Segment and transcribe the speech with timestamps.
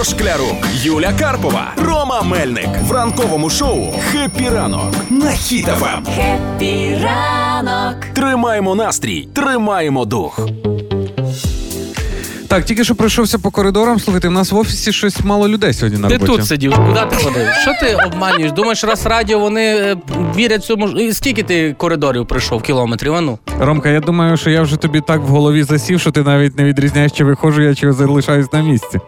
[0.00, 6.04] Ігор Шклярук, Юля Карпова, Рома Мельник в ранковому шоу «Happy ранок» на Хіт-ФМ.
[6.16, 8.04] Happy ранок.
[8.14, 10.40] Тримаємо настрій, тримаємо дух.
[12.50, 14.00] Так, тільки що пройшовся по коридорам.
[14.00, 16.32] Слухайте, в нас в офісі щось мало людей сьогодні на Ти роботі.
[16.32, 17.46] тут сидів, куди ти ходив?
[17.62, 18.52] Що ти обманюєш?
[18.52, 19.96] Думаєш, раз радіо вони е,
[20.36, 20.88] вірять цьому.
[20.88, 23.14] ж- І Скільки ти коридорів пройшов кілометрів?
[23.14, 23.38] А ну?
[23.60, 26.64] Ромка, я думаю, що я вже тобі так в голові засів, що ти навіть не
[26.64, 28.98] відрізняєш, чи виходжу я, чи залишаюсь на місці.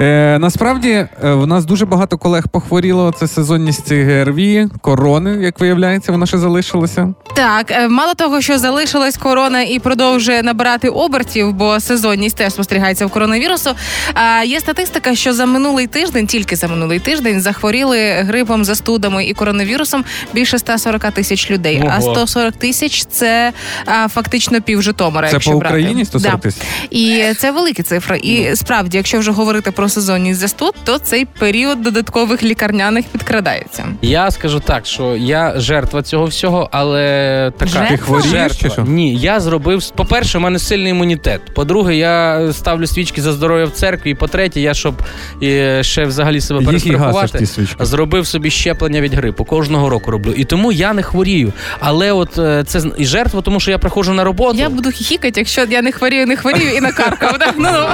[0.00, 3.12] Е, насправді, е, в нас дуже багато колег похворіло.
[3.18, 7.14] Це сезонність ГРВІ, корони, як виявляється, вона ще залишилася.
[7.34, 13.06] Так, е, мало того, що залишилась корона і продовжує набирати обертів, бо сезонність теж спостерігається
[13.06, 13.70] в коронавірусу.
[14.14, 19.34] А є статистика, що за минулий тиждень, тільки за минулий тиждень, захворіли грипом, застудами і
[19.34, 21.82] коронавірусом більше 140 тисяч людей.
[21.90, 22.14] А Ого.
[22.14, 23.52] 140 тисяч це
[23.86, 25.28] а, фактично пів Житомира.
[25.28, 25.74] Це якщо по брати.
[25.74, 26.50] Україні 140 Да.
[26.90, 28.18] І це великі цифри.
[28.18, 33.84] І справді, якщо вже говорити про сезонність застуд, то цей період додаткових лікарняних підкрадається.
[34.02, 37.96] Я скажу так, що я жертва цього всього, але така Жертва?
[37.96, 38.68] Ти хворієш жертва.
[38.68, 38.82] чи що?
[38.82, 39.90] Ні, я зробив.
[39.90, 41.40] По-перше, у мене сильний імунітет.
[41.54, 44.10] По-друге, я ставлю свічки за здоров'я в церкві.
[44.10, 44.94] І по-третє, я щоб
[45.42, 47.46] е, ще взагалі себе перестрахувати.
[47.80, 49.44] Зробив собі щеплення від грипу.
[49.44, 50.32] Кожного року роблю.
[50.36, 51.52] І тому я не хворію.
[51.80, 54.58] Але от е, це з- і жертва, тому що я приходжу на роботу.
[54.58, 57.36] Я буду хіхікати, якщо я не хворію, не хворію і накаркав.
[57.56, 57.88] Ну, ну.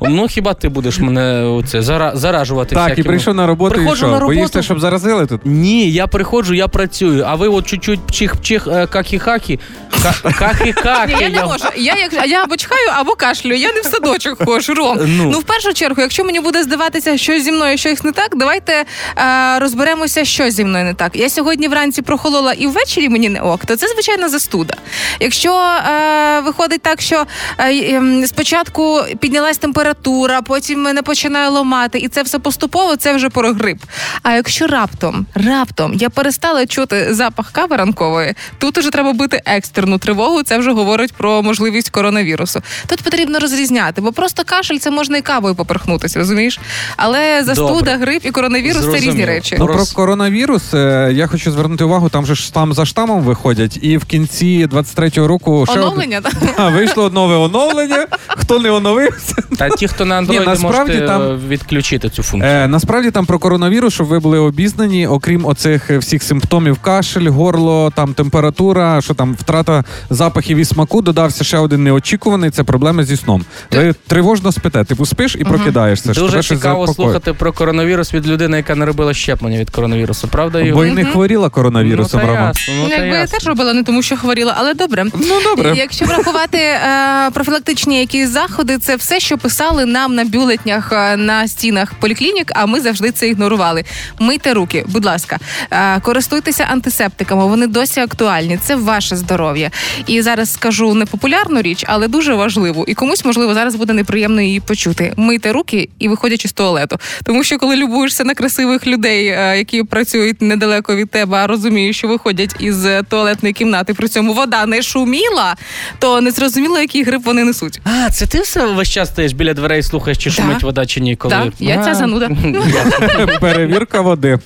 [0.10, 2.16] Ну хіба ти будеш мене оце зара...
[2.16, 2.74] заражувати?
[2.74, 4.26] Так, і всякими- прийшов на роботу, Приходжу на роботу.
[4.38, 5.40] Боїшся, щоб заразили тут?
[5.44, 9.60] Ні, я приходжу, я працюю, а ви от чуть-чуть чих-чих е, какі-хакі.
[10.02, 11.20] Ка- Хахі-хакі.
[11.20, 11.64] Я не можу.
[11.76, 13.56] Я як а я або чхаю, або кашлюю.
[13.58, 14.98] Я не в садочок ходжу, Ром.
[15.00, 15.30] Ну.
[15.30, 15.38] Ну.
[15.38, 18.84] в першу чергу, якщо мені буде здаватися, що зі мною щось не так, давайте
[19.18, 21.16] е, розберемося, що зі мною не так.
[21.16, 24.74] Я сьогодні вранці прохолола і ввечері мені не ок, то це звичайна застуда.
[25.20, 27.26] Якщо е, виходить так, що
[27.58, 33.28] е, ем, спочатку піднялась температура, потім мене починає ломати, і це все поступово, це вже
[33.28, 33.78] про грип.
[34.22, 39.98] А якщо раптом, раптом я перестала чути запах кави ранкової, тут уже треба бити екстрену
[39.98, 40.42] тривогу.
[40.42, 42.62] Це вже говорить про можливість коронавірусу.
[42.86, 46.60] Тут потрібно розрізняти, бо просто кашель це можна і кавою поперхнутися, розумієш?
[46.96, 47.96] Але застуда, Добре.
[47.96, 49.56] грип і коронавірус це різні речі.
[49.58, 53.78] Ну, про коронавірус е, я хочу звернути увагу, там же ж штам за штамом виходять,
[53.82, 56.32] і в кінці 23-го року ще Оновлення так?
[56.42, 58.06] од- А, вийшло нове оновлення.
[58.28, 59.34] Хто не оновився?
[59.58, 62.52] Та ті, хто на Ні, насправді можете там- відключити цю функцію.
[62.54, 67.28] Е, насправді там про коронавірус, щоб ви були обізнані, окрім оцих е, всіх симптомів: кашель,
[67.28, 73.04] горло, там температура, що там втрата запахів і смаку, додався ще один неочікуваний це проблеми
[73.04, 73.44] зі сном.
[73.72, 76.12] Ви тривожно спите, типу спиш і прокидаєшся.
[76.12, 80.28] Дуже цікаво слухати про коронавірус від людини, яка не робила щеплення від коронавірусу.
[80.28, 80.74] Правда, Ігор?
[80.74, 82.46] Бо й не хворіла коронавірусом, ну, та Рома.
[82.46, 85.04] ясно, ну, та Якби я теж робила не тому, що хворіла, але добре.
[85.04, 85.74] Ну добре.
[85.76, 91.48] Якщо врахувати е, профілактичні якісь заходи, це все, що писали нам на бюлетнях е, на
[91.48, 93.84] стінах поліклінік, а ми завжди це ігнорували.
[94.18, 95.38] Мийте руки, будь ласка,
[95.70, 98.58] е, користуйтеся антисептиками, вони досі актуальні.
[98.62, 99.70] Це ваше здоров'я.
[100.06, 102.84] І зараз скажу непопулярну річ, але дуже важливу.
[102.88, 105.12] І комусь, можливо, зараз буде неприємно її почути.
[105.16, 106.98] Мийте руки і виходячи з туалету.
[107.24, 111.96] Тому що коли любуєшся на красивих людей, е, які працюють недалеко від тебе, а розумієш,
[111.98, 115.56] що виходять із туалетної кімнати, при цьому вода не шуміла,
[115.98, 117.80] то не зрозуміло, який грип вони несуть.
[117.84, 120.36] А, це ти все весь час стоїш біля дверей, слухаєш, чи Да.
[120.36, 121.34] шумить вода, чи ні, коли.
[121.34, 122.30] Так, я ця зануда.
[123.40, 124.38] Перевірка води.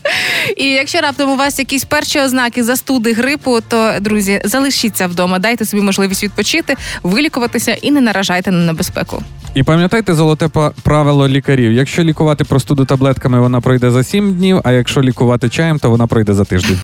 [0.57, 5.65] І якщо раптом у вас якісь перші ознаки застуди грипу, то друзі, залишіться вдома, дайте
[5.65, 9.00] собі можливість відпочити, вилікуватися і не наражайте на небезпеку.
[9.55, 10.49] І пам'ятайте золоте
[10.83, 15.79] правило лікарів: якщо лікувати простуду таблетками, вона пройде за 7 днів, а якщо лікувати чаєм,
[15.79, 16.79] то вона пройде за тиждень.